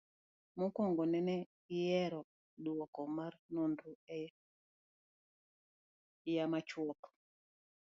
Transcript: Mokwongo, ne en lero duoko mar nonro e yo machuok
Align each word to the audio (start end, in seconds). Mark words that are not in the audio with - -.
Mokwongo, 0.57 1.03
ne 1.11 1.19
en 1.23 1.41
lero 1.75 2.21
duoko 2.63 3.01
mar 3.17 3.33
nonro 3.53 3.91
e 4.19 4.21
yo 6.35 6.43
machuok 6.51 7.01